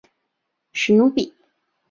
[0.73, 1.31] 史努比。